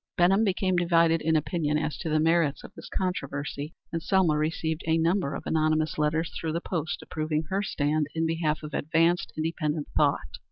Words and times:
Benham 0.17 0.43
became 0.43 0.77
divided 0.77 1.21
in 1.21 1.35
opinion 1.35 1.77
as 1.77 1.95
to 1.99 2.09
the 2.09 2.19
merits 2.19 2.63
of 2.63 2.73
this 2.73 2.89
controversy, 2.89 3.75
and 3.93 4.01
Selma 4.01 4.35
received 4.35 4.81
a 4.87 4.97
number 4.97 5.35
of 5.35 5.43
anonymous 5.45 5.99
letters 5.99 6.31
through 6.41 6.53
the 6.53 6.59
post 6.59 7.03
approving 7.03 7.43
her 7.51 7.61
stand 7.61 8.07
in 8.15 8.25
behalf 8.25 8.63
of 8.63 8.73
advanced, 8.73 9.31
independent 9.37 9.89
thought. 9.95 10.25